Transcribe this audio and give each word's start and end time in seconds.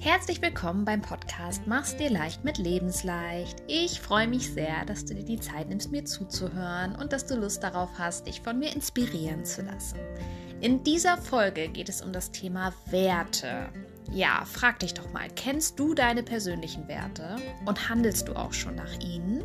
Herzlich 0.00 0.40
willkommen 0.40 0.84
beim 0.84 1.02
Podcast 1.02 1.62
Mach's 1.66 1.96
dir 1.96 2.08
leicht 2.08 2.44
mit 2.44 2.56
Lebensleicht. 2.56 3.64
Ich 3.66 4.00
freue 4.00 4.28
mich 4.28 4.48
sehr, 4.48 4.84
dass 4.86 5.04
du 5.04 5.12
dir 5.12 5.24
die 5.24 5.40
Zeit 5.40 5.68
nimmst, 5.68 5.90
mir 5.90 6.04
zuzuhören 6.04 6.94
und 6.94 7.12
dass 7.12 7.26
du 7.26 7.34
Lust 7.34 7.64
darauf 7.64 7.90
hast, 7.98 8.28
dich 8.28 8.40
von 8.40 8.60
mir 8.60 8.72
inspirieren 8.72 9.44
zu 9.44 9.62
lassen. 9.62 9.98
In 10.60 10.84
dieser 10.84 11.18
Folge 11.18 11.68
geht 11.68 11.88
es 11.88 12.00
um 12.00 12.12
das 12.12 12.30
Thema 12.30 12.72
Werte. 12.90 13.70
Ja, 14.12 14.44
frag 14.44 14.78
dich 14.78 14.94
doch 14.94 15.12
mal, 15.12 15.26
kennst 15.34 15.80
du 15.80 15.94
deine 15.94 16.22
persönlichen 16.22 16.86
Werte 16.86 17.34
und 17.66 17.88
handelst 17.88 18.28
du 18.28 18.34
auch 18.34 18.52
schon 18.52 18.76
nach 18.76 19.00
ihnen? 19.00 19.42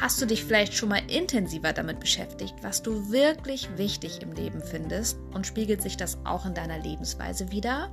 Hast 0.00 0.22
du 0.22 0.26
dich 0.26 0.42
vielleicht 0.42 0.72
schon 0.72 0.88
mal 0.88 1.02
intensiver 1.10 1.74
damit 1.74 2.00
beschäftigt, 2.00 2.54
was 2.62 2.82
du 2.82 3.12
wirklich 3.12 3.68
wichtig 3.76 4.22
im 4.22 4.32
Leben 4.32 4.62
findest 4.62 5.18
und 5.34 5.46
spiegelt 5.46 5.82
sich 5.82 5.98
das 5.98 6.16
auch 6.24 6.46
in 6.46 6.54
deiner 6.54 6.78
Lebensweise 6.78 7.52
wieder? 7.52 7.90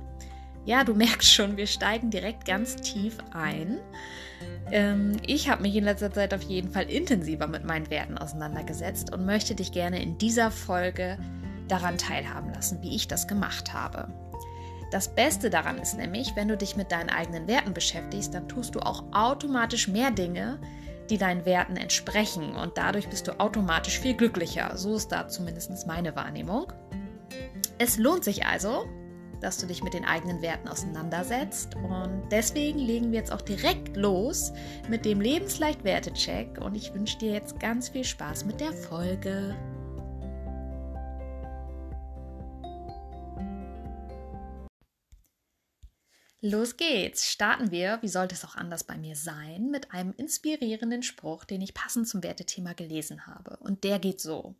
Ja, 0.70 0.84
du 0.84 0.94
merkst 0.94 1.32
schon, 1.32 1.56
wir 1.56 1.66
steigen 1.66 2.10
direkt 2.10 2.44
ganz 2.44 2.76
tief 2.76 3.18
ein. 3.32 3.80
Ähm, 4.70 5.16
ich 5.26 5.50
habe 5.50 5.62
mich 5.62 5.74
in 5.74 5.82
letzter 5.82 6.12
Zeit 6.12 6.32
auf 6.32 6.42
jeden 6.42 6.70
Fall 6.70 6.88
intensiver 6.88 7.48
mit 7.48 7.64
meinen 7.64 7.90
Werten 7.90 8.16
auseinandergesetzt 8.16 9.12
und 9.12 9.26
möchte 9.26 9.56
dich 9.56 9.72
gerne 9.72 10.00
in 10.00 10.16
dieser 10.16 10.52
Folge 10.52 11.18
daran 11.66 11.98
teilhaben 11.98 12.54
lassen, 12.54 12.80
wie 12.82 12.94
ich 12.94 13.08
das 13.08 13.26
gemacht 13.26 13.74
habe. 13.74 14.06
Das 14.92 15.12
Beste 15.12 15.50
daran 15.50 15.78
ist 15.78 15.96
nämlich, 15.96 16.36
wenn 16.36 16.46
du 16.46 16.56
dich 16.56 16.76
mit 16.76 16.92
deinen 16.92 17.10
eigenen 17.10 17.48
Werten 17.48 17.74
beschäftigst, 17.74 18.32
dann 18.32 18.48
tust 18.48 18.76
du 18.76 18.80
auch 18.80 19.02
automatisch 19.10 19.88
mehr 19.88 20.12
Dinge, 20.12 20.60
die 21.10 21.18
deinen 21.18 21.44
Werten 21.46 21.76
entsprechen 21.76 22.54
und 22.54 22.78
dadurch 22.78 23.08
bist 23.08 23.26
du 23.26 23.40
automatisch 23.40 23.98
viel 23.98 24.14
glücklicher. 24.14 24.76
So 24.76 24.94
ist 24.94 25.08
da 25.08 25.26
zumindest 25.26 25.88
meine 25.88 26.14
Wahrnehmung. 26.14 26.72
Es 27.78 27.98
lohnt 27.98 28.22
sich 28.22 28.46
also, 28.46 28.86
dass 29.40 29.58
du 29.58 29.66
dich 29.66 29.82
mit 29.82 29.94
den 29.94 30.04
eigenen 30.04 30.42
Werten 30.42 30.68
auseinandersetzt 30.68 31.74
und 31.76 32.28
deswegen 32.30 32.78
legen 32.78 33.12
wir 33.12 33.18
jetzt 33.18 33.32
auch 33.32 33.42
direkt 33.42 33.96
los 33.96 34.52
mit 34.88 35.04
dem 35.04 35.20
Lebensleicht 35.20 35.84
Wertecheck 35.84 36.58
und 36.60 36.74
ich 36.76 36.92
wünsche 36.94 37.18
dir 37.18 37.32
jetzt 37.32 37.58
ganz 37.58 37.88
viel 37.88 38.04
Spaß 38.04 38.44
mit 38.44 38.60
der 38.60 38.72
Folge. 38.72 39.56
Los 46.42 46.78
geht's. 46.78 47.30
Starten 47.30 47.70
wir, 47.70 47.98
wie 48.00 48.08
sollte 48.08 48.34
es 48.34 48.46
auch 48.46 48.54
anders 48.54 48.84
bei 48.84 48.96
mir 48.96 49.14
sein, 49.14 49.70
mit 49.70 49.92
einem 49.92 50.14
inspirierenden 50.16 51.02
Spruch, 51.02 51.44
den 51.44 51.60
ich 51.60 51.74
passend 51.74 52.08
zum 52.08 52.22
Wertethema 52.22 52.72
gelesen 52.72 53.26
habe. 53.26 53.58
Und 53.58 53.84
der 53.84 53.98
geht 53.98 54.22
so. 54.22 54.54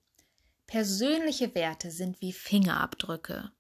Persönliche 0.67 1.55
Werte 1.55 1.91
sind 1.91 2.20
wie 2.20 2.34
Fingerabdrücke. 2.34 3.51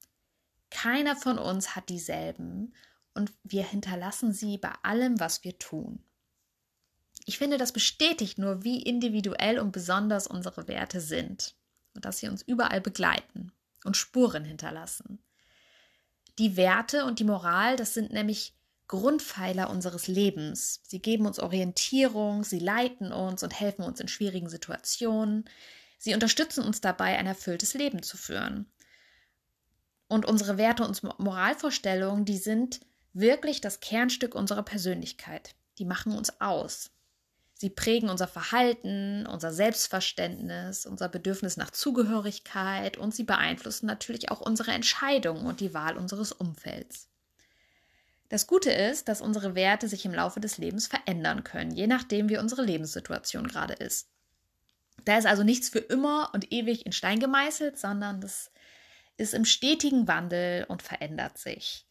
Keiner 0.70 1.16
von 1.16 1.38
uns 1.38 1.74
hat 1.74 1.88
dieselben 1.88 2.74
und 3.14 3.32
wir 3.42 3.64
hinterlassen 3.64 4.32
sie 4.32 4.58
bei 4.58 4.72
allem, 4.82 5.20
was 5.20 5.44
wir 5.44 5.58
tun. 5.58 6.02
Ich 7.26 7.38
finde, 7.38 7.58
das 7.58 7.72
bestätigt 7.72 8.38
nur, 8.38 8.64
wie 8.64 8.82
individuell 8.82 9.58
und 9.58 9.72
besonders 9.72 10.26
unsere 10.26 10.68
Werte 10.68 11.00
sind 11.00 11.54
und 11.94 12.04
dass 12.04 12.18
sie 12.18 12.28
uns 12.28 12.42
überall 12.42 12.80
begleiten 12.80 13.52
und 13.84 13.96
Spuren 13.96 14.44
hinterlassen. 14.44 15.22
Die 16.38 16.56
Werte 16.56 17.04
und 17.04 17.18
die 17.18 17.24
Moral, 17.24 17.76
das 17.76 17.94
sind 17.94 18.12
nämlich 18.12 18.54
Grundpfeiler 18.88 19.70
unseres 19.70 20.08
Lebens. 20.08 20.80
Sie 20.82 21.00
geben 21.00 21.26
uns 21.26 21.38
Orientierung, 21.38 22.42
sie 22.42 22.58
leiten 22.58 23.12
uns 23.12 23.42
und 23.42 23.58
helfen 23.58 23.84
uns 23.84 24.00
in 24.00 24.08
schwierigen 24.08 24.48
Situationen. 24.48 25.44
Sie 25.98 26.14
unterstützen 26.14 26.64
uns 26.64 26.80
dabei, 26.80 27.18
ein 27.18 27.26
erfülltes 27.26 27.74
Leben 27.74 28.02
zu 28.02 28.16
führen. 28.16 28.66
Und 30.10 30.26
unsere 30.26 30.58
Werte 30.58 30.84
und 30.84 31.04
Moralvorstellungen, 31.20 32.24
die 32.24 32.36
sind 32.36 32.80
wirklich 33.12 33.60
das 33.60 33.78
Kernstück 33.78 34.34
unserer 34.34 34.64
Persönlichkeit. 34.64 35.54
Die 35.78 35.84
machen 35.84 36.16
uns 36.16 36.40
aus. 36.40 36.90
Sie 37.54 37.70
prägen 37.70 38.10
unser 38.10 38.26
Verhalten, 38.26 39.24
unser 39.28 39.52
Selbstverständnis, 39.52 40.84
unser 40.84 41.08
Bedürfnis 41.08 41.56
nach 41.56 41.70
Zugehörigkeit 41.70 42.96
und 42.96 43.14
sie 43.14 43.22
beeinflussen 43.22 43.86
natürlich 43.86 44.32
auch 44.32 44.40
unsere 44.40 44.72
Entscheidungen 44.72 45.46
und 45.46 45.60
die 45.60 45.74
Wahl 45.74 45.96
unseres 45.96 46.32
Umfelds. 46.32 47.06
Das 48.30 48.48
Gute 48.48 48.72
ist, 48.72 49.06
dass 49.06 49.20
unsere 49.20 49.54
Werte 49.54 49.86
sich 49.86 50.04
im 50.04 50.14
Laufe 50.14 50.40
des 50.40 50.58
Lebens 50.58 50.88
verändern 50.88 51.44
können, 51.44 51.70
je 51.70 51.86
nachdem, 51.86 52.28
wie 52.28 52.38
unsere 52.38 52.64
Lebenssituation 52.64 53.46
gerade 53.46 53.74
ist. 53.74 54.08
Da 55.04 55.18
ist 55.18 55.26
also 55.26 55.44
nichts 55.44 55.68
für 55.68 55.78
immer 55.78 56.30
und 56.34 56.52
ewig 56.52 56.84
in 56.84 56.90
Stein 56.90 57.20
gemeißelt, 57.20 57.78
sondern 57.78 58.20
das 58.20 58.49
ist 59.20 59.34
im 59.34 59.44
stetigen 59.44 60.08
Wandel 60.08 60.64
und 60.68 60.82
verändert 60.82 61.38
sich. 61.38 61.86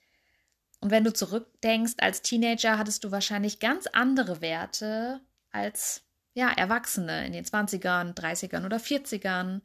Und 0.81 0.91
wenn 0.91 1.03
du 1.03 1.13
zurückdenkst, 1.13 1.95
als 1.99 2.21
Teenager 2.21 2.77
hattest 2.77 3.03
du 3.03 3.11
wahrscheinlich 3.11 3.59
ganz 3.59 3.87
andere 3.87 4.41
Werte 4.41 5.21
als 5.51 6.03
ja, 6.33 6.49
Erwachsene 6.49 7.25
in 7.25 7.33
den 7.33 7.45
20ern, 7.45 8.13
30ern 8.13 8.65
oder 8.65 8.77
40ern. 8.77 9.61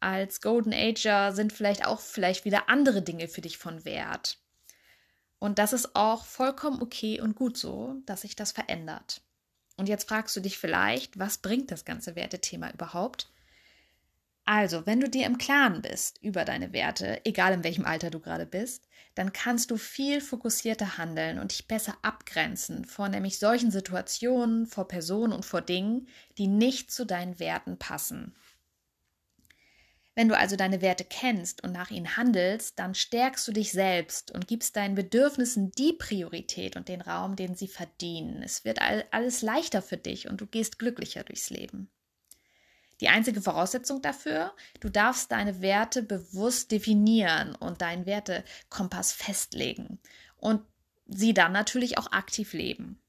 Als 0.00 0.40
Golden 0.40 0.72
Ager 0.72 1.32
sind 1.32 1.52
vielleicht 1.52 1.86
auch 1.86 2.00
vielleicht 2.00 2.44
wieder 2.44 2.68
andere 2.68 3.02
Dinge 3.02 3.28
für 3.28 3.40
dich 3.40 3.58
von 3.58 3.84
Wert. 3.84 4.38
Und 5.38 5.58
das 5.58 5.72
ist 5.72 5.94
auch 5.94 6.24
vollkommen 6.24 6.80
okay 6.80 7.20
und 7.20 7.36
gut 7.36 7.58
so, 7.58 7.96
dass 8.06 8.22
sich 8.22 8.36
das 8.36 8.52
verändert. 8.52 9.20
Und 9.76 9.88
jetzt 9.88 10.08
fragst 10.08 10.34
du 10.36 10.40
dich 10.40 10.58
vielleicht, 10.58 11.18
was 11.18 11.38
bringt 11.38 11.70
das 11.70 11.84
ganze 11.84 12.16
Wertethema 12.16 12.70
überhaupt? 12.70 13.30
Also, 14.46 14.84
wenn 14.84 15.00
du 15.00 15.08
dir 15.08 15.24
im 15.24 15.38
Klaren 15.38 15.80
bist 15.80 16.18
über 16.22 16.44
deine 16.44 16.74
Werte, 16.74 17.24
egal 17.24 17.54
in 17.54 17.64
welchem 17.64 17.86
Alter 17.86 18.10
du 18.10 18.20
gerade 18.20 18.44
bist, 18.44 18.86
dann 19.14 19.32
kannst 19.32 19.70
du 19.70 19.78
viel 19.78 20.20
fokussierter 20.20 20.98
handeln 20.98 21.38
und 21.38 21.52
dich 21.52 21.66
besser 21.66 21.96
abgrenzen 22.02 22.84
vor 22.84 23.08
nämlich 23.08 23.38
solchen 23.38 23.70
Situationen, 23.70 24.66
vor 24.66 24.86
Personen 24.86 25.32
und 25.32 25.46
vor 25.46 25.62
Dingen, 25.62 26.08
die 26.36 26.46
nicht 26.46 26.90
zu 26.90 27.06
deinen 27.06 27.38
Werten 27.38 27.78
passen. 27.78 28.34
Wenn 30.14 30.28
du 30.28 30.36
also 30.36 30.56
deine 30.56 30.82
Werte 30.82 31.04
kennst 31.04 31.64
und 31.64 31.72
nach 31.72 31.90
ihnen 31.90 32.16
handelst, 32.16 32.78
dann 32.78 32.94
stärkst 32.94 33.48
du 33.48 33.52
dich 33.52 33.72
selbst 33.72 34.30
und 34.30 34.46
gibst 34.46 34.76
deinen 34.76 34.94
Bedürfnissen 34.94 35.72
die 35.72 35.92
Priorität 35.92 36.76
und 36.76 36.88
den 36.88 37.00
Raum, 37.00 37.34
den 37.34 37.56
sie 37.56 37.66
verdienen. 37.66 38.42
Es 38.42 38.64
wird 38.64 38.78
alles 39.10 39.42
leichter 39.42 39.82
für 39.82 39.96
dich 39.96 40.28
und 40.28 40.40
du 40.40 40.46
gehst 40.46 40.78
glücklicher 40.78 41.24
durchs 41.24 41.50
Leben. 41.50 41.90
Die 43.00 43.08
einzige 43.08 43.42
Voraussetzung 43.42 44.02
dafür, 44.02 44.52
du 44.80 44.88
darfst 44.88 45.32
deine 45.32 45.60
Werte 45.60 46.02
bewusst 46.02 46.70
definieren 46.70 47.54
und 47.54 47.82
deinen 47.82 48.06
Wertekompass 48.06 49.12
festlegen 49.12 49.98
und 50.36 50.62
sie 51.06 51.34
dann 51.34 51.52
natürlich 51.52 51.98
auch 51.98 52.12
aktiv 52.12 52.52
leben. 52.52 53.00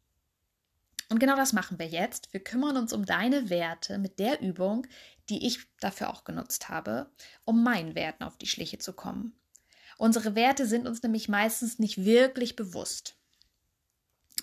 Und 1.10 1.20
genau 1.20 1.36
das 1.36 1.54
machen 1.54 1.78
wir 1.78 1.88
jetzt. 1.88 2.34
Wir 2.34 2.44
kümmern 2.44 2.78
uns 2.78 2.92
um 2.92 3.06
deine 3.06 3.50
Werte 3.50 4.00
mit 4.00 4.18
der 4.18 4.42
Übung, 4.42 4.88
die 5.30 5.46
ich 5.46 5.60
dafür 5.80 6.10
auch 6.10 6.24
genutzt 6.24 6.70
habe, 6.70 7.12
um 7.44 7.64
meinen 7.64 7.94
Werten 7.96 8.24
auf 8.24 8.38
die 8.38 8.48
Schliche 8.48 8.80
zu 8.80 8.94
kommen. 8.94 9.34
Unsere 9.98 10.36
Werte 10.36 10.66
sind 10.66 10.88
uns 10.88 11.04
nämlich 11.04 11.30
meistens 11.30 11.80
nicht 11.80 12.04
wirklich 12.04 12.56
bewusst. 12.56 13.16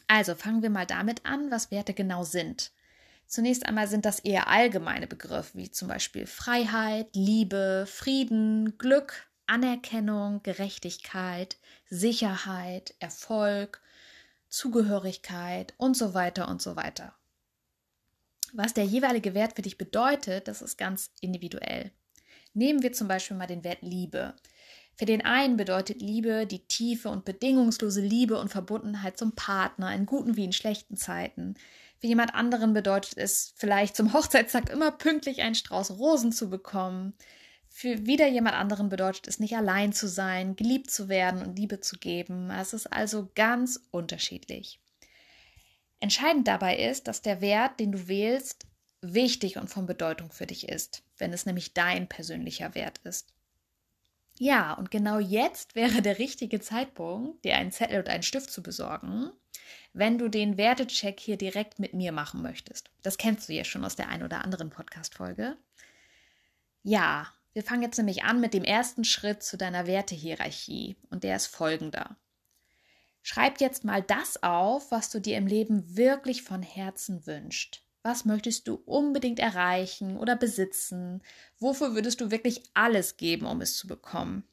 Also 0.06 0.34
fangen 0.34 0.62
wir 0.62 0.70
mal 0.70 0.86
damit 0.86 1.26
an, 1.26 1.50
was 1.50 1.70
Werte 1.70 1.94
genau 1.94 2.22
sind. 2.22 2.72
Zunächst 3.32 3.64
einmal 3.64 3.88
sind 3.88 4.04
das 4.04 4.18
eher 4.18 4.48
allgemeine 4.48 5.06
Begriffe 5.06 5.56
wie 5.56 5.70
zum 5.70 5.88
Beispiel 5.88 6.26
Freiheit, 6.26 7.16
Liebe, 7.16 7.86
Frieden, 7.88 8.76
Glück, 8.76 9.26
Anerkennung, 9.46 10.42
Gerechtigkeit, 10.42 11.56
Sicherheit, 11.88 12.94
Erfolg, 12.98 13.80
Zugehörigkeit 14.50 15.72
und 15.78 15.96
so 15.96 16.12
weiter 16.12 16.46
und 16.46 16.60
so 16.60 16.76
weiter. 16.76 17.14
Was 18.52 18.74
der 18.74 18.84
jeweilige 18.84 19.32
Wert 19.32 19.56
für 19.56 19.62
dich 19.62 19.78
bedeutet, 19.78 20.46
das 20.46 20.60
ist 20.60 20.76
ganz 20.76 21.10
individuell. 21.22 21.90
Nehmen 22.52 22.82
wir 22.82 22.92
zum 22.92 23.08
Beispiel 23.08 23.38
mal 23.38 23.46
den 23.46 23.64
Wert 23.64 23.80
Liebe. 23.80 24.34
Für 24.94 25.06
den 25.06 25.24
einen 25.24 25.56
bedeutet 25.56 26.02
Liebe 26.02 26.46
die 26.46 26.66
tiefe 26.66 27.08
und 27.08 27.24
bedingungslose 27.24 28.02
Liebe 28.02 28.38
und 28.38 28.50
Verbundenheit 28.50 29.16
zum 29.16 29.34
Partner 29.34 29.94
in 29.94 30.04
guten 30.04 30.36
wie 30.36 30.44
in 30.44 30.52
schlechten 30.52 30.98
Zeiten. 30.98 31.54
Für 32.02 32.08
jemand 32.08 32.34
anderen 32.34 32.72
bedeutet 32.74 33.16
es 33.16 33.54
vielleicht 33.54 33.94
zum 33.94 34.12
Hochzeitstag 34.12 34.70
immer 34.70 34.90
pünktlich 34.90 35.40
einen 35.40 35.54
Strauß 35.54 35.92
Rosen 35.92 36.32
zu 36.32 36.50
bekommen. 36.50 37.14
Für 37.68 38.06
wieder 38.06 38.26
jemand 38.26 38.56
anderen 38.56 38.88
bedeutet 38.88 39.28
es 39.28 39.38
nicht 39.38 39.56
allein 39.56 39.92
zu 39.92 40.08
sein, 40.08 40.56
geliebt 40.56 40.90
zu 40.90 41.08
werden 41.08 41.42
und 41.42 41.56
Liebe 41.56 41.78
zu 41.78 41.96
geben. 42.00 42.50
Es 42.50 42.72
ist 42.72 42.88
also 42.88 43.30
ganz 43.36 43.86
unterschiedlich. 43.92 44.80
Entscheidend 46.00 46.48
dabei 46.48 46.76
ist, 46.76 47.06
dass 47.06 47.22
der 47.22 47.40
Wert, 47.40 47.78
den 47.78 47.92
du 47.92 48.08
wählst, 48.08 48.66
wichtig 49.00 49.56
und 49.56 49.68
von 49.70 49.86
Bedeutung 49.86 50.32
für 50.32 50.48
dich 50.48 50.68
ist, 50.68 51.04
wenn 51.18 51.32
es 51.32 51.46
nämlich 51.46 51.72
dein 51.72 52.08
persönlicher 52.08 52.74
Wert 52.74 52.98
ist. 53.04 53.32
Ja, 54.40 54.72
und 54.72 54.90
genau 54.90 55.20
jetzt 55.20 55.76
wäre 55.76 56.02
der 56.02 56.18
richtige 56.18 56.58
Zeitpunkt, 56.58 57.44
dir 57.44 57.54
einen 57.54 57.70
Zettel 57.70 58.00
und 58.00 58.08
einen 58.08 58.24
Stift 58.24 58.50
zu 58.50 58.60
besorgen 58.60 59.30
wenn 59.92 60.18
du 60.18 60.28
den 60.28 60.56
Wertecheck 60.56 61.20
hier 61.20 61.36
direkt 61.36 61.78
mit 61.78 61.94
mir 61.94 62.12
machen 62.12 62.42
möchtest. 62.42 62.90
Das 63.02 63.18
kennst 63.18 63.48
du 63.48 63.52
ja 63.52 63.64
schon 63.64 63.84
aus 63.84 63.96
der 63.96 64.08
ein 64.08 64.22
oder 64.22 64.42
anderen 64.42 64.70
Podcast-Folge. 64.70 65.56
Ja, 66.82 67.32
wir 67.52 67.62
fangen 67.62 67.82
jetzt 67.82 67.98
nämlich 67.98 68.24
an 68.24 68.40
mit 68.40 68.54
dem 68.54 68.64
ersten 68.64 69.04
Schritt 69.04 69.42
zu 69.42 69.56
deiner 69.56 69.86
Wertehierarchie 69.86 70.96
und 71.10 71.24
der 71.24 71.36
ist 71.36 71.46
folgender. 71.46 72.16
Schreib 73.22 73.60
jetzt 73.60 73.84
mal 73.84 74.02
das 74.02 74.42
auf, 74.42 74.90
was 74.90 75.10
du 75.10 75.20
dir 75.20 75.36
im 75.36 75.46
Leben 75.46 75.96
wirklich 75.96 76.42
von 76.42 76.62
Herzen 76.62 77.26
wünschst. 77.26 77.82
Was 78.02 78.24
möchtest 78.24 78.66
du 78.66 78.74
unbedingt 78.74 79.38
erreichen 79.38 80.16
oder 80.16 80.34
besitzen? 80.34 81.22
Wofür 81.60 81.94
würdest 81.94 82.20
du 82.20 82.32
wirklich 82.32 82.62
alles 82.74 83.16
geben, 83.16 83.46
um 83.46 83.60
es 83.60 83.76
zu 83.76 83.86
bekommen? 83.86 84.44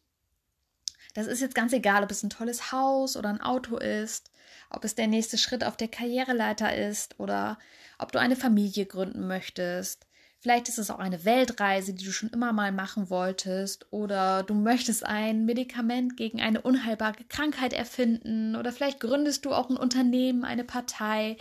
Das 1.13 1.27
ist 1.27 1.41
jetzt 1.41 1.56
ganz 1.56 1.73
egal, 1.73 2.03
ob 2.03 2.11
es 2.11 2.23
ein 2.23 2.29
tolles 2.29 2.71
Haus 2.71 3.17
oder 3.17 3.29
ein 3.29 3.41
Auto 3.41 3.77
ist, 3.77 4.31
ob 4.69 4.83
es 4.83 4.95
der 4.95 5.07
nächste 5.07 5.38
Schritt 5.38 5.63
auf 5.63 5.75
der 5.75 5.88
Karriereleiter 5.88 6.75
ist 6.75 7.19
oder 7.19 7.57
ob 7.97 8.11
du 8.11 8.19
eine 8.19 8.35
Familie 8.35 8.85
gründen 8.85 9.27
möchtest. 9.27 10.06
Vielleicht 10.41 10.69
ist 10.69 10.77
es 10.77 10.89
auch 10.89 11.00
eine 11.00 11.25
Weltreise, 11.25 11.94
die 11.94 12.06
du 12.06 12.13
schon 12.13 12.29
immer 12.29 12.53
mal 12.53 12.71
machen 12.71 13.09
wolltest, 13.09 13.91
oder 13.91 14.44
du 14.44 14.53
möchtest 14.53 15.06
ein 15.06 15.45
Medikament 15.45 16.15
gegen 16.15 16.39
eine 16.39 16.61
unheilbare 16.61 17.25
Krankheit 17.27 17.73
erfinden, 17.73 18.56
oder 18.56 18.71
vielleicht 18.71 19.01
gründest 19.01 19.44
du 19.44 19.51
auch 19.51 19.69
ein 19.69 19.75
Unternehmen, 19.75 20.45
eine 20.45 20.63
Partei. 20.63 21.35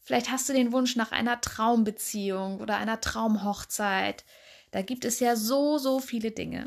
Vielleicht 0.00 0.32
hast 0.32 0.48
du 0.48 0.52
den 0.52 0.72
Wunsch 0.72 0.96
nach 0.96 1.12
einer 1.12 1.40
Traumbeziehung 1.40 2.60
oder 2.60 2.76
einer 2.76 3.00
Traumhochzeit. 3.00 4.24
Da 4.72 4.82
gibt 4.82 5.04
es 5.04 5.20
ja 5.20 5.36
so, 5.36 5.78
so 5.78 6.00
viele 6.00 6.32
Dinge. 6.32 6.66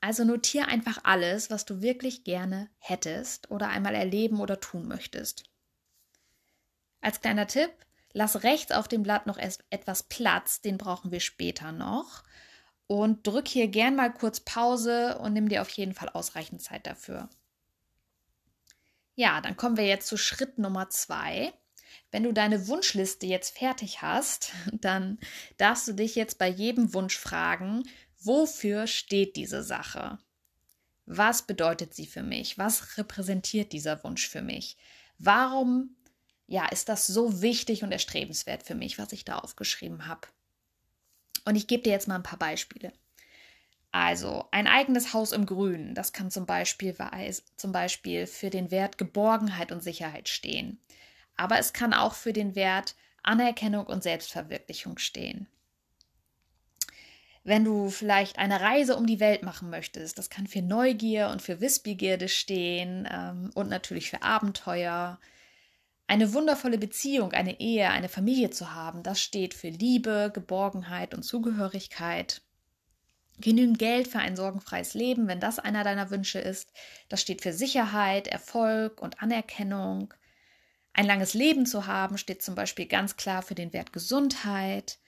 Also 0.00 0.24
notier 0.24 0.68
einfach 0.68 0.98
alles, 1.04 1.50
was 1.50 1.66
du 1.66 1.82
wirklich 1.82 2.24
gerne 2.24 2.70
hättest 2.78 3.50
oder 3.50 3.68
einmal 3.68 3.94
erleben 3.94 4.40
oder 4.40 4.58
tun 4.58 4.88
möchtest. 4.88 5.44
Als 7.02 7.20
kleiner 7.20 7.46
Tipp, 7.46 7.70
lass 8.12 8.42
rechts 8.42 8.72
auf 8.72 8.88
dem 8.88 9.02
Blatt 9.02 9.26
noch 9.26 9.38
etwas 9.38 10.02
Platz, 10.04 10.60
den 10.60 10.78
brauchen 10.78 11.10
wir 11.10 11.20
später 11.20 11.72
noch. 11.72 12.22
Und 12.86 13.26
drück 13.26 13.46
hier 13.46 13.68
gern 13.68 13.94
mal 13.94 14.12
kurz 14.12 14.40
Pause 14.40 15.18
und 15.18 15.32
nimm 15.32 15.48
dir 15.48 15.62
auf 15.62 15.70
jeden 15.70 15.94
Fall 15.94 16.08
ausreichend 16.08 16.60
Zeit 16.62 16.86
dafür. 16.86 17.28
Ja, 19.14 19.40
dann 19.40 19.56
kommen 19.56 19.76
wir 19.76 19.86
jetzt 19.86 20.08
zu 20.08 20.16
Schritt 20.16 20.58
Nummer 20.58 20.88
zwei. 20.88 21.52
Wenn 22.10 22.24
du 22.24 22.32
deine 22.32 22.66
Wunschliste 22.66 23.26
jetzt 23.26 23.56
fertig 23.56 24.02
hast, 24.02 24.52
dann 24.72 25.18
darfst 25.56 25.86
du 25.88 25.92
dich 25.92 26.14
jetzt 26.14 26.38
bei 26.38 26.48
jedem 26.48 26.94
Wunsch 26.94 27.18
fragen, 27.18 27.84
wofür 28.20 28.86
steht 28.86 29.36
diese 29.36 29.62
Sache? 29.62 30.18
Was 31.06 31.42
bedeutet 31.42 31.94
sie 31.94 32.06
für 32.06 32.22
mich? 32.22 32.58
Was 32.58 32.98
repräsentiert 32.98 33.72
dieser 33.72 34.02
Wunsch 34.04 34.28
für 34.28 34.42
mich? 34.42 34.76
Warum 35.18 35.96
ja, 36.46 36.66
ist 36.66 36.88
das 36.88 37.06
so 37.06 37.42
wichtig 37.42 37.82
und 37.82 37.92
erstrebenswert 37.92 38.62
für 38.62 38.74
mich, 38.74 38.98
was 38.98 39.12
ich 39.12 39.24
da 39.24 39.38
aufgeschrieben 39.38 40.06
habe? 40.06 40.28
Und 41.44 41.56
ich 41.56 41.66
gebe 41.66 41.82
dir 41.82 41.92
jetzt 41.92 42.08
mal 42.08 42.16
ein 42.16 42.22
paar 42.22 42.38
Beispiele. 42.38 42.92
Also 43.92 44.46
ein 44.52 44.66
eigenes 44.66 45.12
Haus 45.14 45.32
im 45.32 45.46
Grünen, 45.46 45.94
das 45.94 46.12
kann 46.12 46.30
zum 46.30 46.46
Beispiel, 46.46 46.96
zum 47.56 47.72
Beispiel 47.72 48.26
für 48.26 48.50
den 48.50 48.70
Wert 48.70 48.98
Geborgenheit 48.98 49.72
und 49.72 49.82
Sicherheit 49.82 50.28
stehen 50.28 50.80
aber 51.40 51.58
es 51.58 51.72
kann 51.72 51.94
auch 51.94 52.12
für 52.12 52.34
den 52.34 52.54
Wert 52.54 52.94
Anerkennung 53.22 53.86
und 53.86 54.02
Selbstverwirklichung 54.02 54.98
stehen. 54.98 55.48
Wenn 57.42 57.64
du 57.64 57.88
vielleicht 57.88 58.38
eine 58.38 58.60
Reise 58.60 58.96
um 58.96 59.06
die 59.06 59.20
Welt 59.20 59.42
machen 59.42 59.70
möchtest, 59.70 60.18
das 60.18 60.28
kann 60.28 60.46
für 60.46 60.60
Neugier 60.60 61.28
und 61.28 61.40
für 61.40 61.60
Wissbegierde 61.60 62.28
stehen 62.28 63.08
ähm, 63.10 63.50
und 63.54 63.70
natürlich 63.70 64.10
für 64.10 64.22
Abenteuer. 64.22 65.18
Eine 66.06 66.34
wundervolle 66.34 66.76
Beziehung, 66.76 67.32
eine 67.32 67.60
Ehe, 67.60 67.88
eine 67.90 68.08
Familie 68.08 68.50
zu 68.50 68.74
haben, 68.74 69.02
das 69.02 69.22
steht 69.22 69.54
für 69.54 69.68
Liebe, 69.68 70.30
Geborgenheit 70.34 71.14
und 71.14 71.22
Zugehörigkeit. 71.22 72.42
Genügend 73.38 73.78
Geld 73.78 74.08
für 74.08 74.18
ein 74.18 74.36
sorgenfreies 74.36 74.92
Leben, 74.92 75.26
wenn 75.26 75.40
das 75.40 75.58
einer 75.58 75.82
deiner 75.82 76.10
Wünsche 76.10 76.40
ist, 76.40 76.72
das 77.08 77.22
steht 77.22 77.40
für 77.40 77.54
Sicherheit, 77.54 78.26
Erfolg 78.26 79.00
und 79.00 79.22
Anerkennung. 79.22 80.12
Ein 80.92 81.06
langes 81.06 81.32
Leben 81.32 81.64
zu 81.64 81.86
haben 81.86 82.18
steht 82.18 82.42
zum 82.42 82.54
Beispiel 82.54 82.86
ganz 82.86 83.16
klar 83.16 83.40
für 83.40 83.54
den 83.54 83.72
Wert 83.72 83.94
Gesundheit. 83.94 84.98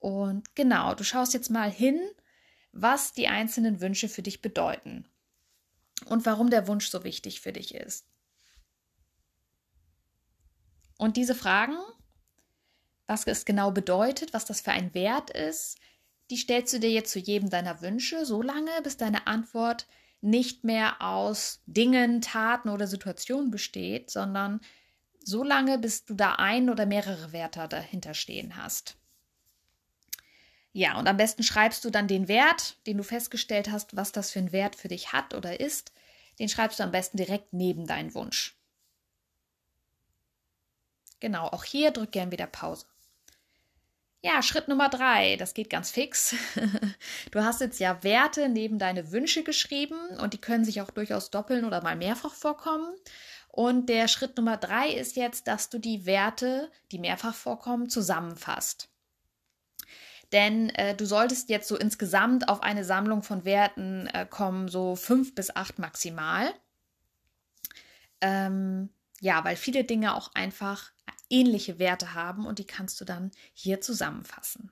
Und 0.00 0.56
genau, 0.56 0.94
du 0.94 1.04
schaust 1.04 1.34
jetzt 1.34 1.50
mal 1.50 1.70
hin, 1.70 2.00
was 2.72 3.12
die 3.12 3.28
einzelnen 3.28 3.80
Wünsche 3.80 4.08
für 4.08 4.22
dich 4.22 4.42
bedeuten 4.42 5.06
und 6.06 6.26
warum 6.26 6.50
der 6.50 6.66
Wunsch 6.66 6.88
so 6.88 7.04
wichtig 7.04 7.40
für 7.40 7.52
dich 7.52 7.74
ist. 7.74 8.06
Und 10.98 11.16
diese 11.16 11.34
Fragen, 11.34 11.76
was 13.06 13.26
es 13.26 13.44
genau 13.44 13.70
bedeutet, 13.70 14.32
was 14.32 14.44
das 14.44 14.60
für 14.60 14.72
ein 14.72 14.94
Wert 14.94 15.30
ist, 15.30 15.78
die 16.30 16.36
stellst 16.36 16.72
du 16.72 16.80
dir 16.80 16.90
jetzt 16.90 17.10
zu 17.10 17.18
jedem 17.18 17.50
deiner 17.50 17.82
Wünsche, 17.82 18.24
so 18.24 18.40
lange, 18.40 18.70
bis 18.82 18.96
deine 18.96 19.26
Antwort 19.26 19.86
nicht 20.20 20.64
mehr 20.64 21.02
aus 21.02 21.62
Dingen, 21.66 22.20
Taten 22.20 22.68
oder 22.68 22.86
Situationen 22.86 23.50
besteht, 23.50 24.10
sondern 24.10 24.60
so 25.22 25.42
lange, 25.42 25.78
bis 25.78 26.04
du 26.04 26.14
da 26.14 26.36
ein 26.36 26.70
oder 26.70 26.86
mehrere 26.86 27.32
Werte 27.32 27.66
dahinter 27.68 28.14
stehen 28.14 28.56
hast. 28.56 28.99
Ja, 30.72 30.98
und 30.98 31.08
am 31.08 31.16
besten 31.16 31.42
schreibst 31.42 31.84
du 31.84 31.90
dann 31.90 32.06
den 32.06 32.28
Wert, 32.28 32.76
den 32.86 32.96
du 32.96 33.02
festgestellt 33.02 33.70
hast, 33.70 33.96
was 33.96 34.12
das 34.12 34.30
für 34.30 34.38
ein 34.38 34.52
Wert 34.52 34.76
für 34.76 34.88
dich 34.88 35.12
hat 35.12 35.34
oder 35.34 35.58
ist, 35.58 35.92
den 36.38 36.48
schreibst 36.48 36.78
du 36.78 36.84
am 36.84 36.92
besten 36.92 37.16
direkt 37.16 37.52
neben 37.52 37.86
deinen 37.86 38.14
Wunsch. 38.14 38.56
Genau, 41.18 41.48
auch 41.48 41.64
hier 41.64 41.90
drück 41.90 42.12
gern 42.12 42.30
wieder 42.30 42.46
Pause. 42.46 42.86
Ja, 44.22 44.42
Schritt 44.42 44.68
Nummer 44.68 44.90
drei, 44.90 45.36
das 45.36 45.54
geht 45.54 45.70
ganz 45.70 45.90
fix. 45.90 46.34
Du 47.30 47.44
hast 47.44 47.60
jetzt 47.60 47.78
ja 47.78 48.02
Werte 48.02 48.48
neben 48.48 48.78
deine 48.78 49.12
Wünsche 49.12 49.44
geschrieben 49.44 49.98
und 50.20 50.34
die 50.34 50.40
können 50.40 50.64
sich 50.64 50.80
auch 50.80 50.90
durchaus 50.90 51.30
doppeln 51.30 51.64
oder 51.64 51.82
mal 51.82 51.96
mehrfach 51.96 52.34
vorkommen. 52.34 52.94
Und 53.48 53.88
der 53.88 54.08
Schritt 54.08 54.36
Nummer 54.36 54.56
drei 54.56 54.88
ist 54.90 55.16
jetzt, 55.16 55.46
dass 55.46 55.70
du 55.70 55.78
die 55.78 56.06
Werte, 56.06 56.70
die 56.92 56.98
mehrfach 56.98 57.34
vorkommen, 57.34 57.88
zusammenfasst. 57.88 58.88
Denn 60.32 60.70
äh, 60.70 60.94
du 60.94 61.06
solltest 61.06 61.48
jetzt 61.48 61.68
so 61.68 61.76
insgesamt 61.76 62.48
auf 62.48 62.62
eine 62.62 62.84
Sammlung 62.84 63.22
von 63.22 63.44
Werten 63.44 64.06
äh, 64.08 64.26
kommen, 64.28 64.68
so 64.68 64.94
fünf 64.96 65.34
bis 65.34 65.54
acht 65.54 65.78
maximal. 65.78 66.52
Ähm, 68.20 68.90
ja, 69.20 69.44
weil 69.44 69.56
viele 69.56 69.84
Dinge 69.84 70.14
auch 70.14 70.34
einfach 70.34 70.92
ähnliche 71.28 71.78
Werte 71.78 72.14
haben 72.14 72.46
und 72.46 72.58
die 72.58 72.66
kannst 72.66 73.00
du 73.00 73.04
dann 73.04 73.30
hier 73.52 73.80
zusammenfassen. 73.80 74.70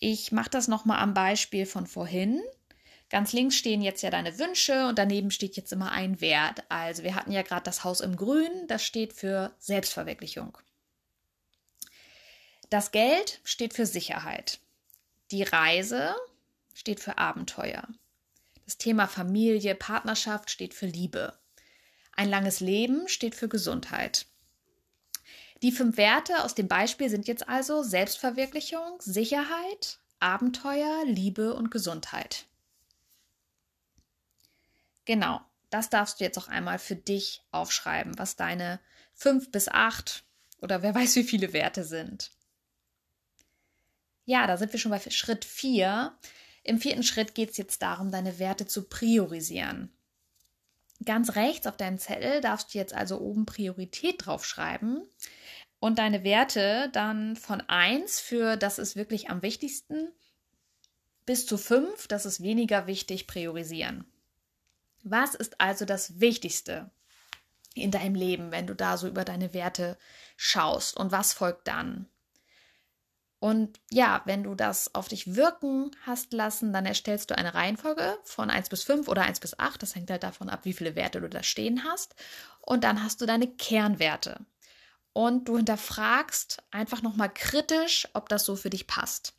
Ich 0.00 0.32
mache 0.32 0.50
das 0.50 0.68
nochmal 0.68 0.98
am 0.98 1.14
Beispiel 1.14 1.66
von 1.66 1.86
vorhin. 1.86 2.42
Ganz 3.10 3.32
links 3.32 3.56
stehen 3.56 3.80
jetzt 3.80 4.02
ja 4.02 4.10
deine 4.10 4.38
Wünsche 4.38 4.88
und 4.88 4.98
daneben 4.98 5.30
steht 5.30 5.56
jetzt 5.56 5.72
immer 5.72 5.92
ein 5.92 6.20
Wert. 6.20 6.64
Also 6.68 7.04
wir 7.04 7.14
hatten 7.14 7.32
ja 7.32 7.42
gerade 7.42 7.62
das 7.62 7.84
Haus 7.84 8.00
im 8.00 8.16
Grün, 8.16 8.66
das 8.66 8.84
steht 8.84 9.12
für 9.12 9.54
Selbstverwirklichung. 9.58 10.58
Das 12.74 12.90
Geld 12.90 13.40
steht 13.44 13.72
für 13.72 13.86
Sicherheit. 13.86 14.58
Die 15.30 15.44
Reise 15.44 16.12
steht 16.74 16.98
für 16.98 17.18
Abenteuer. 17.18 17.86
Das 18.64 18.78
Thema 18.78 19.06
Familie, 19.06 19.76
Partnerschaft 19.76 20.50
steht 20.50 20.74
für 20.74 20.86
Liebe. 20.86 21.38
Ein 22.16 22.28
langes 22.28 22.58
Leben 22.58 23.06
steht 23.06 23.36
für 23.36 23.46
Gesundheit. 23.46 24.26
Die 25.62 25.70
fünf 25.70 25.96
Werte 25.96 26.42
aus 26.42 26.56
dem 26.56 26.66
Beispiel 26.66 27.08
sind 27.08 27.28
jetzt 27.28 27.48
also 27.48 27.84
Selbstverwirklichung, 27.84 28.98
Sicherheit, 28.98 30.00
Abenteuer, 30.18 31.04
Liebe 31.04 31.54
und 31.54 31.70
Gesundheit. 31.70 32.46
Genau, 35.04 35.40
das 35.70 35.90
darfst 35.90 36.18
du 36.18 36.24
jetzt 36.24 36.38
auch 36.38 36.48
einmal 36.48 36.80
für 36.80 36.96
dich 36.96 37.44
aufschreiben, 37.52 38.18
was 38.18 38.34
deine 38.34 38.80
fünf 39.12 39.52
bis 39.52 39.68
acht 39.68 40.24
oder 40.60 40.82
wer 40.82 40.92
weiß 40.92 41.14
wie 41.14 41.22
viele 41.22 41.52
Werte 41.52 41.84
sind. 41.84 42.32
Ja, 44.24 44.46
da 44.46 44.56
sind 44.56 44.72
wir 44.72 44.80
schon 44.80 44.90
bei 44.90 45.00
Schritt 45.00 45.44
vier. 45.44 46.16
Im 46.62 46.78
vierten 46.78 47.02
Schritt 47.02 47.34
geht 47.34 47.50
es 47.50 47.56
jetzt 47.56 47.82
darum, 47.82 48.10
deine 48.10 48.38
Werte 48.38 48.66
zu 48.66 48.88
priorisieren. 48.88 49.92
Ganz 51.04 51.34
rechts 51.34 51.66
auf 51.66 51.76
deinem 51.76 51.98
Zettel 51.98 52.40
darfst 52.40 52.72
du 52.72 52.78
jetzt 52.78 52.94
also 52.94 53.20
oben 53.20 53.44
Priorität 53.44 54.24
draufschreiben 54.24 55.02
und 55.80 55.98
deine 55.98 56.24
Werte 56.24 56.88
dann 56.92 57.36
von 57.36 57.60
1 57.60 58.20
für 58.20 58.56
das 58.56 58.78
ist 58.78 58.96
wirklich 58.96 59.28
am 59.28 59.42
wichtigsten 59.42 60.08
bis 61.26 61.46
zu 61.46 61.58
5, 61.58 62.06
das 62.06 62.26
ist 62.26 62.42
weniger 62.42 62.86
wichtig, 62.86 63.26
priorisieren. 63.26 64.04
Was 65.02 65.34
ist 65.34 65.60
also 65.60 65.84
das 65.84 66.20
Wichtigste 66.20 66.90
in 67.74 67.90
deinem 67.90 68.14
Leben, 68.14 68.50
wenn 68.50 68.66
du 68.66 68.74
da 68.74 68.96
so 68.96 69.08
über 69.08 69.24
deine 69.24 69.52
Werte 69.52 69.98
schaust 70.36 70.96
und 70.96 71.12
was 71.12 71.32
folgt 71.32 71.66
dann? 71.68 72.08
Und 73.44 73.78
ja, 73.90 74.22
wenn 74.24 74.42
du 74.42 74.54
das 74.54 74.94
auf 74.94 75.08
dich 75.08 75.36
wirken 75.36 75.90
hast 76.06 76.32
lassen, 76.32 76.72
dann 76.72 76.86
erstellst 76.86 77.30
du 77.30 77.36
eine 77.36 77.52
Reihenfolge 77.52 78.16
von 78.24 78.48
1 78.48 78.70
bis 78.70 78.84
5 78.84 79.06
oder 79.06 79.20
1 79.20 79.40
bis 79.40 79.58
8. 79.58 79.82
Das 79.82 79.94
hängt 79.94 80.10
halt 80.10 80.22
davon 80.22 80.48
ab, 80.48 80.60
wie 80.62 80.72
viele 80.72 80.96
Werte 80.96 81.20
du 81.20 81.28
da 81.28 81.42
stehen 81.42 81.84
hast. 81.84 82.14
Und 82.62 82.84
dann 82.84 83.02
hast 83.02 83.20
du 83.20 83.26
deine 83.26 83.46
Kernwerte. 83.46 84.40
Und 85.12 85.46
du 85.46 85.58
hinterfragst 85.58 86.62
einfach 86.70 87.02
nochmal 87.02 87.28
kritisch, 87.28 88.08
ob 88.14 88.30
das 88.30 88.46
so 88.46 88.56
für 88.56 88.70
dich 88.70 88.86
passt. 88.86 89.34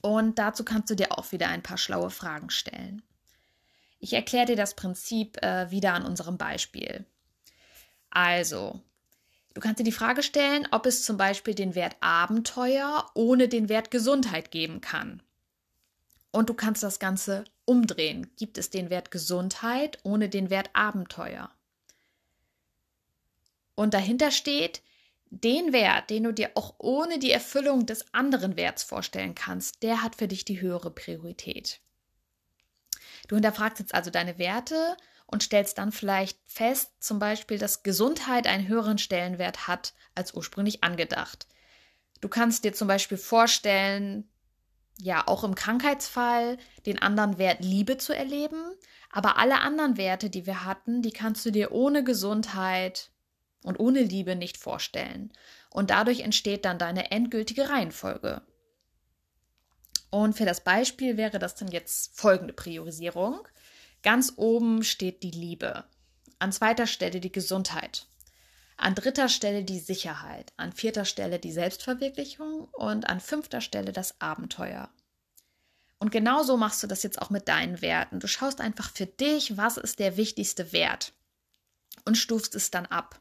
Und 0.00 0.38
dazu 0.38 0.64
kannst 0.64 0.88
du 0.88 0.94
dir 0.94 1.12
auch 1.18 1.30
wieder 1.30 1.48
ein 1.48 1.62
paar 1.62 1.76
schlaue 1.76 2.08
Fragen 2.08 2.48
stellen. 2.48 3.02
Ich 3.98 4.14
erkläre 4.14 4.46
dir 4.46 4.56
das 4.56 4.74
Prinzip 4.74 5.36
äh, 5.44 5.70
wieder 5.70 5.92
an 5.92 6.06
unserem 6.06 6.38
Beispiel. 6.38 7.04
Also, 8.08 8.80
du 9.58 9.62
kannst 9.62 9.80
dir 9.80 9.84
die 9.84 9.90
Frage 9.90 10.22
stellen, 10.22 10.68
ob 10.70 10.86
es 10.86 11.02
zum 11.02 11.16
Beispiel 11.16 11.52
den 11.52 11.74
Wert 11.74 11.96
Abenteuer 11.98 13.10
ohne 13.14 13.48
den 13.48 13.68
Wert 13.68 13.90
Gesundheit 13.90 14.52
geben 14.52 14.80
kann. 14.80 15.20
Und 16.30 16.48
du 16.48 16.54
kannst 16.54 16.84
das 16.84 17.00
Ganze 17.00 17.42
umdrehen. 17.64 18.30
Gibt 18.36 18.56
es 18.56 18.70
den 18.70 18.88
Wert 18.88 19.10
Gesundheit 19.10 19.98
ohne 20.04 20.28
den 20.28 20.48
Wert 20.48 20.70
Abenteuer? 20.74 21.50
Und 23.74 23.94
dahinter 23.94 24.30
steht, 24.30 24.80
den 25.30 25.72
Wert, 25.72 26.08
den 26.08 26.22
du 26.22 26.32
dir 26.32 26.52
auch 26.54 26.76
ohne 26.78 27.18
die 27.18 27.32
Erfüllung 27.32 27.84
des 27.84 28.14
anderen 28.14 28.56
Werts 28.56 28.84
vorstellen 28.84 29.34
kannst, 29.34 29.82
der 29.82 30.04
hat 30.04 30.14
für 30.14 30.28
dich 30.28 30.44
die 30.44 30.60
höhere 30.60 30.92
Priorität. 30.92 31.80
Du 33.26 33.34
hinterfragst 33.34 33.80
jetzt 33.80 33.94
also 33.94 34.10
deine 34.12 34.38
Werte 34.38 34.96
und 35.30 35.42
stellst 35.42 35.78
dann 35.78 35.92
vielleicht 35.92 36.38
fest, 36.46 36.90
zum 37.00 37.18
Beispiel, 37.18 37.58
dass 37.58 37.82
Gesundheit 37.82 38.46
einen 38.46 38.66
höheren 38.66 38.98
Stellenwert 38.98 39.68
hat 39.68 39.92
als 40.14 40.34
ursprünglich 40.34 40.82
angedacht. 40.82 41.46
Du 42.20 42.28
kannst 42.28 42.64
dir 42.64 42.72
zum 42.72 42.88
Beispiel 42.88 43.18
vorstellen, 43.18 44.28
ja, 45.00 45.22
auch 45.28 45.44
im 45.44 45.54
Krankheitsfall 45.54 46.58
den 46.86 47.00
anderen 47.00 47.38
Wert 47.38 47.60
Liebe 47.60 47.98
zu 47.98 48.16
erleben, 48.16 48.72
aber 49.10 49.36
alle 49.36 49.60
anderen 49.60 49.96
Werte, 49.96 50.30
die 50.30 50.46
wir 50.46 50.64
hatten, 50.64 51.02
die 51.02 51.12
kannst 51.12 51.44
du 51.46 51.50
dir 51.50 51.72
ohne 51.72 52.02
Gesundheit 52.02 53.10
und 53.62 53.78
ohne 53.78 54.02
Liebe 54.02 54.34
nicht 54.34 54.56
vorstellen. 54.56 55.32
Und 55.70 55.90
dadurch 55.90 56.20
entsteht 56.20 56.64
dann 56.64 56.78
deine 56.78 57.10
endgültige 57.10 57.68
Reihenfolge. 57.68 58.42
Und 60.10 60.36
für 60.36 60.46
das 60.46 60.64
Beispiel 60.64 61.18
wäre 61.18 61.38
das 61.38 61.54
dann 61.54 61.68
jetzt 61.68 62.18
folgende 62.18 62.54
Priorisierung. 62.54 63.46
Ganz 64.02 64.34
oben 64.36 64.84
steht 64.84 65.22
die 65.22 65.30
Liebe, 65.30 65.84
an 66.38 66.52
zweiter 66.52 66.86
Stelle 66.86 67.20
die 67.20 67.32
Gesundheit, 67.32 68.06
an 68.76 68.94
dritter 68.94 69.28
Stelle 69.28 69.64
die 69.64 69.80
Sicherheit, 69.80 70.52
an 70.56 70.72
vierter 70.72 71.04
Stelle 71.04 71.38
die 71.38 71.52
Selbstverwirklichung 71.52 72.68
und 72.72 73.08
an 73.08 73.20
fünfter 73.20 73.60
Stelle 73.60 73.92
das 73.92 74.20
Abenteuer. 74.20 74.88
Und 75.98 76.12
genauso 76.12 76.56
machst 76.56 76.82
du 76.82 76.86
das 76.86 77.02
jetzt 77.02 77.20
auch 77.20 77.30
mit 77.30 77.48
deinen 77.48 77.82
Werten. 77.82 78.20
Du 78.20 78.28
schaust 78.28 78.60
einfach 78.60 78.92
für 78.92 79.06
dich, 79.06 79.56
was 79.56 79.76
ist 79.76 79.98
der 79.98 80.16
wichtigste 80.16 80.72
Wert 80.72 81.12
und 82.04 82.16
stufst 82.16 82.54
es 82.54 82.70
dann 82.70 82.86
ab. 82.86 83.20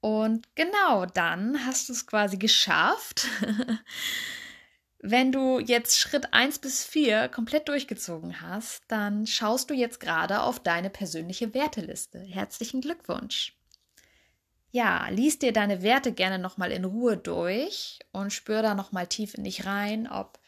Und 0.00 0.54
genau 0.54 1.06
dann 1.06 1.66
hast 1.66 1.88
du 1.88 1.92
es 1.92 2.06
quasi 2.06 2.36
geschafft. 2.36 3.26
Wenn 5.06 5.32
du 5.32 5.58
jetzt 5.58 5.98
Schritt 5.98 6.32
1 6.32 6.60
bis 6.60 6.82
4 6.82 7.28
komplett 7.28 7.68
durchgezogen 7.68 8.40
hast, 8.40 8.84
dann 8.88 9.26
schaust 9.26 9.68
du 9.68 9.74
jetzt 9.74 10.00
gerade 10.00 10.40
auf 10.40 10.60
deine 10.60 10.88
persönliche 10.88 11.52
Werteliste. 11.52 12.20
Herzlichen 12.20 12.80
Glückwunsch. 12.80 13.54
Ja, 14.70 15.06
lies 15.10 15.38
dir 15.38 15.52
deine 15.52 15.82
Werte 15.82 16.10
gerne 16.10 16.38
nochmal 16.38 16.72
in 16.72 16.86
Ruhe 16.86 17.18
durch 17.18 17.98
und 18.12 18.32
spür 18.32 18.62
da 18.62 18.74
nochmal 18.74 19.06
tief 19.06 19.34
in 19.34 19.44
dich 19.44 19.66
rein, 19.66 20.10
ob 20.10 20.38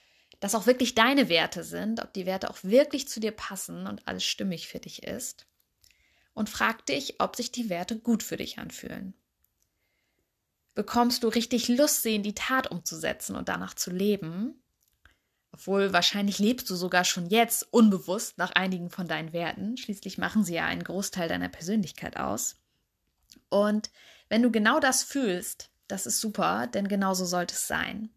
das 0.40 0.54
auch 0.54 0.64
wirklich 0.64 0.94
deine 0.94 1.28
Werte 1.28 1.62
sind, 1.62 2.02
ob 2.02 2.14
die 2.14 2.24
Werte 2.24 2.48
auch 2.48 2.60
wirklich 2.62 3.08
zu 3.08 3.20
dir 3.20 3.32
passen 3.32 3.86
und 3.86 4.08
alles 4.08 4.24
stimmig 4.24 4.68
für 4.68 4.80
dich 4.80 5.02
ist. 5.02 5.44
Und 6.32 6.48
frag 6.48 6.86
dich, 6.86 7.20
ob 7.20 7.36
sich 7.36 7.52
die 7.52 7.68
Werte 7.68 7.98
gut 7.98 8.22
für 8.22 8.38
dich 8.38 8.58
anfühlen 8.58 9.12
bekommst 10.76 11.24
du 11.24 11.28
richtig 11.28 11.68
Lust, 11.68 12.06
in 12.06 12.22
die 12.22 12.34
Tat 12.34 12.70
umzusetzen 12.70 13.34
und 13.34 13.48
danach 13.48 13.74
zu 13.74 13.90
leben. 13.90 14.62
Obwohl 15.50 15.94
wahrscheinlich 15.94 16.38
lebst 16.38 16.68
du 16.68 16.76
sogar 16.76 17.04
schon 17.04 17.26
jetzt 17.26 17.66
unbewusst 17.72 18.36
nach 18.36 18.52
einigen 18.52 18.90
von 18.90 19.08
deinen 19.08 19.32
Werten. 19.32 19.78
Schließlich 19.78 20.18
machen 20.18 20.44
sie 20.44 20.54
ja 20.54 20.66
einen 20.66 20.84
Großteil 20.84 21.28
deiner 21.28 21.48
Persönlichkeit 21.48 22.18
aus. 22.18 22.56
Und 23.48 23.90
wenn 24.28 24.42
du 24.42 24.50
genau 24.50 24.78
das 24.78 25.02
fühlst, 25.02 25.70
das 25.88 26.04
ist 26.04 26.20
super, 26.20 26.66
denn 26.66 26.88
genau 26.88 27.14
so 27.14 27.24
sollte 27.24 27.54
es 27.54 27.66
sein. 27.66 28.10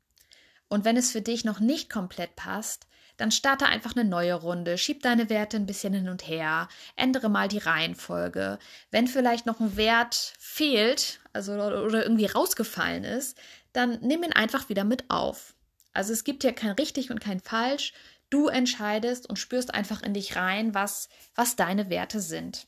Und 0.68 0.84
wenn 0.84 0.98
es 0.98 1.12
für 1.12 1.22
dich 1.22 1.46
noch 1.46 1.62
nicht 1.62 1.90
komplett 1.90 2.36
passt, 2.36 2.88
dann 3.20 3.32
starte 3.32 3.66
einfach 3.66 3.98
eine 3.98 4.08
neue 4.08 4.34
Runde, 4.34 4.78
schieb 4.78 5.04
deine 5.04 5.30
Werte 5.30 5.58
ein 5.58 5.66
bisschen 5.66 5.94
hin 5.94 6.08
und 6.08 6.26
her, 6.26 6.70
ändere 6.96 7.28
mal 7.28 7.50
die 7.50 7.58
Reihenfolge. 7.58 8.60
Wenn 8.92 9.08
vielleicht 9.08 9.46
noch 9.46 9.60
ein 9.60 9.76
Wert 9.76 10.34
fehlt, 10.40 11.20
also 11.34 11.52
oder 11.52 12.02
irgendwie 12.02 12.28
rausgefallen 12.28 13.04
ist, 13.04 13.38
dann 13.74 14.00
nimm 14.00 14.24
ihn 14.24 14.32
einfach 14.32 14.70
wieder 14.70 14.86
mit 14.86 15.10
auf. 15.10 15.54
Also 15.92 16.14
es 16.14 16.24
gibt 16.24 16.46
ja 16.46 16.54
kein 16.54 16.72
richtig 16.72 17.12
und 17.12 17.20
kein 17.20 17.42
falsch. 17.42 17.92
Du 18.30 18.48
entscheidest 18.48 19.28
und 19.28 19.38
spürst 19.38 19.74
einfach 19.74 20.02
in 20.02 20.14
dich 20.14 20.38
rein, 20.38 20.74
was, 20.74 21.10
was 21.36 21.58
deine 21.58 21.90
Werte 21.90 22.22
sind. 22.22 22.68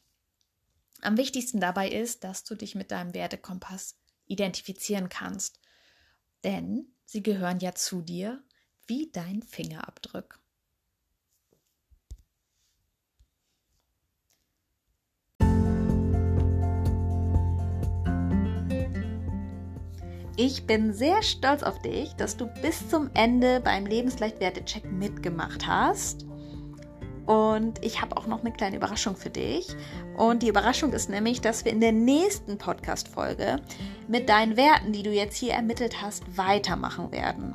Am 1.01 1.15
wichtigsten 1.15 1.61
dabei 1.61 1.87
ist, 1.87 2.25
dass 2.25 2.43
du 2.43 2.55
dich 2.55 2.75
mit 2.75 2.91
deinem 2.91 3.13
Wertekompass 3.13 3.95
identifizieren 4.27 5.07
kannst. 5.07 5.61
Denn 6.43 6.87
sie 7.05 7.23
gehören 7.23 7.59
ja 7.59 7.73
zu 7.73 8.01
dir 8.01 8.43
wie 8.91 9.09
dein 9.13 9.41
Fingerabdruck. 9.41 10.37
Ich 20.35 20.67
bin 20.67 20.91
sehr 20.93 21.23
stolz 21.23 21.63
auf 21.63 21.81
dich, 21.81 22.15
dass 22.15 22.35
du 22.35 22.47
bis 22.61 22.89
zum 22.89 23.09
Ende 23.13 23.61
beim 23.61 23.85
Lebensleichtwerte-Check 23.85 24.83
mitgemacht 24.91 25.65
hast. 25.65 26.25
Und 27.25 27.81
ich 27.85 28.01
habe 28.01 28.17
auch 28.17 28.27
noch 28.27 28.41
eine 28.41 28.51
kleine 28.51 28.75
Überraschung 28.75 29.15
für 29.15 29.29
dich. 29.29 29.67
Und 30.17 30.43
die 30.43 30.49
Überraschung 30.49 30.91
ist 30.91 31.09
nämlich, 31.09 31.39
dass 31.39 31.63
wir 31.63 31.71
in 31.71 31.79
der 31.79 31.93
nächsten 31.93 32.57
Podcast-Folge 32.57 33.61
mit 34.09 34.27
deinen 34.27 34.57
Werten, 34.57 34.91
die 34.91 35.03
du 35.03 35.11
jetzt 35.11 35.37
hier 35.37 35.53
ermittelt 35.53 36.01
hast, 36.01 36.25
weitermachen 36.35 37.13
werden. 37.13 37.53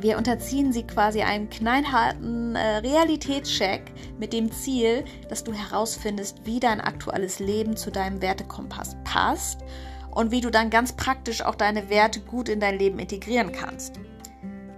Wir 0.00 0.18
unterziehen 0.18 0.72
sie 0.72 0.82
quasi 0.82 1.22
einem 1.22 1.48
knallharten 1.48 2.56
äh, 2.56 2.78
Realitätscheck 2.78 3.92
mit 4.18 4.32
dem 4.32 4.50
Ziel, 4.50 5.04
dass 5.28 5.44
du 5.44 5.52
herausfindest, 5.52 6.44
wie 6.44 6.58
dein 6.58 6.80
aktuelles 6.80 7.38
Leben 7.38 7.76
zu 7.76 7.92
deinem 7.92 8.20
Wertekompass 8.20 8.96
passt 9.04 9.60
und 10.10 10.32
wie 10.32 10.40
du 10.40 10.50
dann 10.50 10.70
ganz 10.70 10.92
praktisch 10.92 11.42
auch 11.42 11.54
deine 11.54 11.90
Werte 11.90 12.20
gut 12.20 12.48
in 12.48 12.58
dein 12.58 12.78
Leben 12.78 12.98
integrieren 12.98 13.52
kannst. 13.52 14.00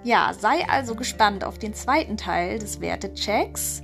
Ja, 0.04 0.32
sei 0.38 0.68
also 0.68 0.94
gespannt 0.94 1.44
auf 1.44 1.58
den 1.58 1.74
zweiten 1.74 2.16
Teil 2.16 2.58
des 2.58 2.80
Wertechecks. 2.80 3.82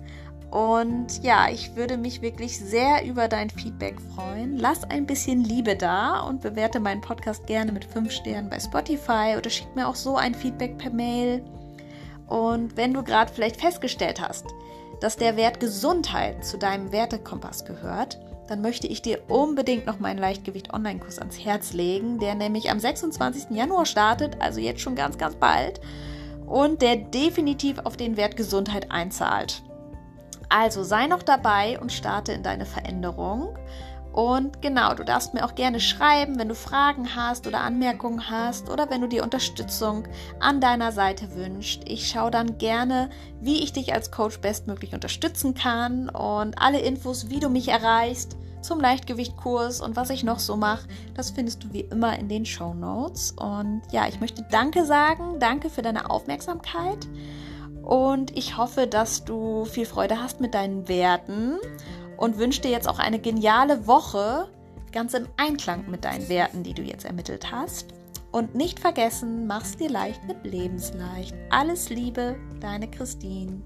Und 0.53 1.25
ja, 1.25 1.49
ich 1.49 1.77
würde 1.77 1.97
mich 1.97 2.21
wirklich 2.21 2.59
sehr 2.59 3.07
über 3.07 3.27
dein 3.27 3.49
Feedback 3.49 3.99
freuen. 4.15 4.59
Lass 4.59 4.85
ein 4.85 5.07
bisschen 5.07 5.43
Liebe 5.43 5.77
da 5.77 6.21
und 6.21 6.43
bewerte 6.43 6.79
meinen 6.79 7.01
Podcast 7.01 7.47
gerne 7.47 7.73
mit 7.73 7.87
5 7.87 8.13
Sternen 8.13 8.51
bei 8.51 8.61
Spotify 8.61 9.35
oder 9.39 9.49
schick 9.49 9.75
mir 9.75 9.89
auch 9.89 9.95
so 9.95 10.17
ein 10.17 10.35
Feedback 10.35 10.77
per 10.77 10.91
Mail. 10.91 11.43
Und 12.27 12.77
wenn 12.77 12.93
du 12.93 13.03
gerade 13.03 13.33
vielleicht 13.33 13.63
festgestellt 13.63 14.21
hast, 14.21 14.45
dass 15.01 15.17
der 15.17 15.39
Wert 15.39 15.59
Gesundheit 15.59 16.45
zu 16.45 16.59
deinem 16.59 16.93
Wertekompass 16.93 17.65
gehört, 17.65 18.21
dann 18.47 18.61
möchte 18.61 18.87
ich 18.87 19.01
dir 19.01 19.21
unbedingt 19.29 19.87
noch 19.87 20.01
meinen 20.01 20.19
Leichtgewicht-Online-Kurs 20.19 21.19
ans 21.19 21.43
Herz 21.43 21.73
legen, 21.73 22.19
der 22.19 22.35
nämlich 22.35 22.71
am 22.71 22.79
26. 22.79 23.57
Januar 23.57 23.87
startet, 23.87 24.37
also 24.39 24.61
jetzt 24.61 24.83
schon 24.83 24.97
ganz, 24.97 25.17
ganz 25.17 25.35
bald, 25.35 25.81
und 26.45 26.83
der 26.83 26.97
definitiv 26.97 27.79
auf 27.79 27.97
den 27.97 28.19
Wert 28.19 28.37
Gesundheit 28.37 28.91
einzahlt. 28.91 29.63
Also 30.53 30.83
sei 30.83 31.07
noch 31.07 31.23
dabei 31.23 31.81
und 31.81 31.93
starte 31.93 32.33
in 32.33 32.43
deine 32.43 32.67
Veränderung. 32.67 33.57
Und 34.13 34.61
genau, 34.61 34.93
du 34.93 35.03
darfst 35.03 35.33
mir 35.33 35.47
auch 35.47 35.55
gerne 35.55 35.81
schreiben, 35.81 36.39
wenn 36.39 36.51
du 36.51 36.55
Fragen 36.55 37.17
hast 37.17 37.47
oder 37.47 37.61
Anmerkungen 37.61 38.29
hast 38.29 38.69
oder 38.69 38.91
wenn 38.91 39.01
du 39.01 39.07
dir 39.07 39.23
Unterstützung 39.23 40.07
an 40.39 40.61
deiner 40.61 40.93
Seite 40.93 41.35
wünschst. 41.35 41.89
Ich 41.89 42.07
schaue 42.07 42.31
dann 42.31 42.59
gerne, 42.59 43.09
wie 43.41 43.63
ich 43.63 43.73
dich 43.73 43.95
als 43.95 44.11
Coach 44.11 44.41
bestmöglich 44.41 44.93
unterstützen 44.93 45.55
kann 45.55 46.11
und 46.11 46.61
alle 46.61 46.81
Infos, 46.81 47.31
wie 47.31 47.41
du 47.41 47.49
mich 47.49 47.69
erreichst 47.69 48.37
zum 48.61 48.79
Leichtgewichtkurs 48.79 49.81
und 49.81 49.97
was 49.97 50.11
ich 50.11 50.23
noch 50.23 50.39
so 50.39 50.59
mache, 50.59 50.87
das 51.15 51.31
findest 51.31 51.65
du 51.65 51.73
wie 51.73 51.81
immer 51.81 52.19
in 52.19 52.29
den 52.29 52.45
Show 52.45 52.75
Notes. 52.75 53.33
Und 53.33 53.81
ja, 53.91 54.07
ich 54.07 54.21
möchte 54.21 54.47
Danke 54.51 54.85
sagen, 54.85 55.41
danke 55.41 55.71
für 55.71 55.81
deine 55.81 56.11
Aufmerksamkeit 56.11 57.09
und 57.83 58.37
ich 58.37 58.57
hoffe, 58.57 58.87
dass 58.87 59.25
du 59.25 59.65
viel 59.65 59.87
Freude 59.87 60.23
hast 60.23 60.41
mit 60.41 60.55
deinen 60.55 60.89
Werten 60.89 61.59
und 62.17 62.39
wünsche 62.39 62.63
dir 62.63 62.71
jetzt 62.71 62.89
auch 62.89 62.99
eine 62.99 63.19
geniale 63.19 63.87
Woche, 63.87 64.49
ganz 64.93 65.15
im 65.15 65.27
Einklang 65.37 65.91
mit 65.91 66.05
deinen 66.05 66.29
Werten, 66.29 66.63
die 66.63 66.75
du 66.75 66.83
jetzt 66.83 67.05
ermittelt 67.05 67.51
hast. 67.51 67.87
Und 68.31 68.55
nicht 68.55 68.81
vergessen, 68.81 69.47
mach's 69.47 69.77
dir 69.77 69.91
leicht 69.91 70.25
mit 70.27 70.45
Lebensleicht. 70.45 71.35
Alles 71.51 71.91
Liebe, 71.91 72.37
deine 72.61 72.91
Christine. 72.91 73.61